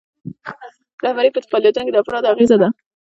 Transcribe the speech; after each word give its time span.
رهبري 1.03 1.29
په 1.33 1.39
فعالیتونو 1.51 1.89
د 1.91 1.95
افرادو 2.03 2.31
اغیزه 2.33 2.57
ده. 2.61 2.69